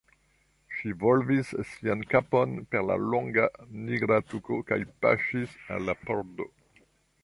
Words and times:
Ŝi 0.77 0.93
volvis 1.03 1.51
sian 1.73 2.01
kapon 2.15 2.57
per 2.73 2.87
la 2.89 2.99
longa 3.13 3.47
nigra 3.85 4.21
tuko 4.33 4.61
kaj 4.73 4.83
paŝis 5.05 5.57
al 5.77 5.91
la 5.91 6.01
pordo. 6.05 6.55